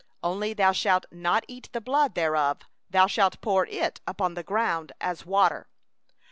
23Only 0.23 0.57
thou 0.57 0.71
shalt 0.71 1.05
not 1.11 1.45
eat 1.47 1.69
the 1.73 1.79
blood 1.79 2.15
thereof; 2.15 2.57
thou 2.89 3.05
shalt 3.05 3.39
pour 3.39 3.67
it 3.67 3.81
out 3.83 3.99
upon 4.07 4.33
the 4.33 4.41
ground 4.41 4.93
as 4.99 5.27
water. 5.27 5.67